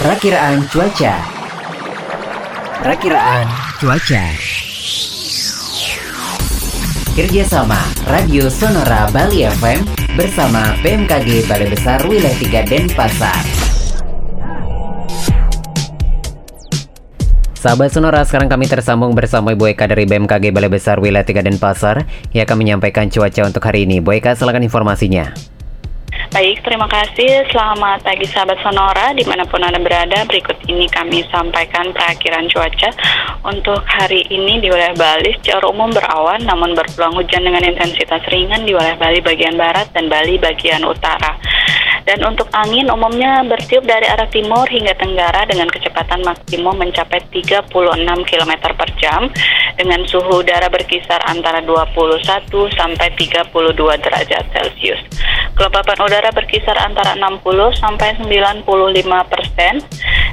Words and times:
Perakiraan 0.00 0.64
cuaca. 0.72 1.12
Perakiraan 2.80 3.44
cuaca. 3.76 4.24
Kerjasama 7.12 7.76
Radio 8.08 8.48
Sonora 8.48 9.12
Bali 9.12 9.44
FM 9.44 9.84
bersama 10.16 10.72
BMKG 10.80 11.52
Balai 11.52 11.68
Besar 11.68 12.00
Wilayah 12.08 12.64
3 12.64 12.64
Denpasar. 12.64 13.44
Sahabat 17.60 17.92
Sonora, 17.92 18.24
sekarang 18.24 18.48
kami 18.48 18.72
tersambung 18.72 19.12
bersama 19.12 19.52
Ibu 19.52 19.76
Eka 19.76 19.84
dari 19.84 20.08
BMKG 20.08 20.48
Balai 20.48 20.72
Besar 20.72 20.96
Wilayah 20.96 21.28
3 21.28 21.44
Denpasar 21.44 22.08
yang 22.32 22.48
akan 22.48 22.56
menyampaikan 22.56 23.12
cuaca 23.12 23.44
untuk 23.44 23.60
hari 23.68 23.84
ini. 23.84 24.00
Bu 24.00 24.16
Eka, 24.16 24.32
silakan 24.32 24.64
informasinya. 24.64 25.49
Baik, 26.30 26.62
terima 26.62 26.86
kasih. 26.86 27.42
Selamat 27.50 28.06
pagi 28.06 28.22
sahabat 28.22 28.62
Sonora, 28.62 29.10
di 29.18 29.26
mana 29.26 29.42
pun 29.42 29.66
Anda 29.66 29.82
berada. 29.82 30.22
Berikut 30.30 30.62
ini 30.70 30.86
kami 30.86 31.26
sampaikan 31.26 31.90
perakhiran 31.90 32.46
cuaca 32.46 32.94
untuk 33.42 33.82
hari 33.82 34.22
ini 34.30 34.62
di 34.62 34.70
wilayah 34.70 34.94
Bali 34.94 35.34
secara 35.42 35.66
umum 35.66 35.90
berawan, 35.90 36.38
namun 36.46 36.78
berpeluang 36.78 37.18
hujan 37.18 37.42
dengan 37.42 37.66
intensitas 37.66 38.22
ringan 38.30 38.62
di 38.62 38.70
wilayah 38.70 38.94
Bali 38.94 39.18
bagian 39.18 39.58
barat 39.58 39.90
dan 39.90 40.06
Bali 40.06 40.38
bagian 40.38 40.86
utara. 40.86 41.34
Dan 42.06 42.22
untuk 42.22 42.46
angin 42.54 42.86
umumnya 42.86 43.42
bertiup 43.50 43.82
dari 43.82 44.06
arah 44.06 44.30
timur 44.30 44.70
hingga 44.70 44.94
tenggara 45.02 45.50
dengan 45.50 45.66
kecepatan 45.66 46.22
maksimum 46.22 46.78
mencapai 46.78 47.26
36 47.34 47.74
km 48.30 48.52
per 48.78 48.90
jam 49.02 49.26
dengan 49.74 50.06
suhu 50.06 50.46
udara 50.46 50.70
berkisar 50.70 51.26
antara 51.26 51.58
21 51.58 52.46
sampai 52.78 53.08
32 53.18 53.50
derajat 53.98 54.44
Celcius. 54.54 55.02
Kelembapan 55.60 56.00
udara 56.00 56.32
berkisar 56.32 56.72
antara 56.80 57.12
60 57.20 57.44
sampai 57.76 58.16
95 58.16 58.64
persen 59.28 59.84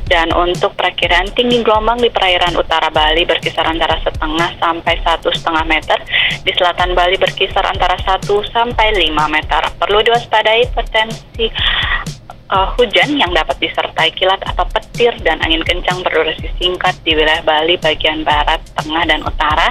dan 0.08 0.32
untuk 0.32 0.72
perakiraan 0.80 1.28
tinggi 1.36 1.68
gelombang 1.68 2.00
di 2.00 2.08
perairan 2.08 2.56
utara 2.56 2.88
Bali 2.88 3.28
berkisar 3.28 3.68
antara 3.68 4.00
setengah 4.08 4.56
sampai 4.56 4.96
satu 5.04 5.28
setengah 5.36 5.68
meter, 5.68 6.00
di 6.48 6.56
selatan 6.56 6.96
Bali 6.96 7.20
berkisar 7.20 7.60
antara 7.68 8.00
1 8.00 8.24
sampai 8.56 8.96
5 8.96 9.28
meter. 9.28 9.68
Perlu 9.76 10.00
diwaspadai 10.08 10.64
potensi 10.72 11.52
uh, 12.48 12.72
hujan 12.80 13.20
yang 13.20 13.32
dapat 13.36 13.60
disertai 13.60 14.16
kilat 14.16 14.40
atau 14.48 14.64
petir 14.72 15.12
dan 15.28 15.44
angin 15.44 15.64
kencang 15.68 16.08
berdurasi 16.08 16.48
singkat 16.56 16.96
di 17.04 17.20
wilayah 17.20 17.44
Bali 17.44 17.76
bagian 17.76 18.24
barat, 18.24 18.64
tengah, 18.80 19.04
dan 19.04 19.22
utara. 19.28 19.70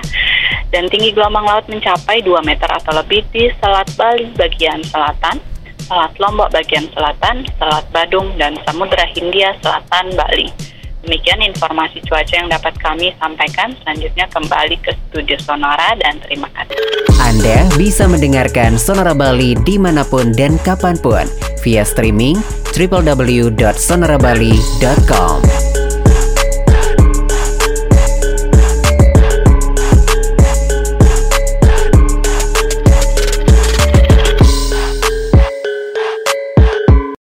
Dan 0.76 0.92
tinggi 0.92 1.08
gelombang 1.08 1.48
laut 1.48 1.64
mencapai 1.72 2.20
2 2.20 2.36
meter 2.44 2.68
atau 2.68 3.00
lebih 3.00 3.24
di 3.32 3.48
Selat 3.64 3.88
Bali 3.96 4.28
bagian 4.36 4.84
selatan, 4.84 5.40
Selat 5.88 6.12
Lombok 6.20 6.52
bagian 6.52 6.84
selatan, 6.92 7.48
Selat 7.56 7.88
Badung, 7.96 8.36
dan 8.36 8.60
Samudra 8.68 9.08
Hindia 9.16 9.56
Selatan 9.64 10.12
Bali. 10.12 10.52
Demikian 11.00 11.40
informasi 11.40 12.04
cuaca 12.04 12.28
yang 12.28 12.52
dapat 12.52 12.76
kami 12.76 13.08
sampaikan. 13.16 13.72
Selanjutnya 13.80 14.28
kembali 14.28 14.76
ke 14.84 14.92
studio 15.08 15.40
Sonora 15.40 15.96
dan 15.96 16.20
terima 16.28 16.52
kasih. 16.52 16.76
Anda 17.24 17.64
bisa 17.80 18.04
mendengarkan 18.04 18.76
Sonora 18.76 19.16
Bali 19.16 19.56
di 19.64 19.80
mana 19.80 20.04
pun 20.04 20.36
dan 20.36 20.60
kapan 20.60 21.00
pun 21.00 21.24
via 21.64 21.88
streaming 21.88 22.36
www.sonorabali.com. 22.76 25.40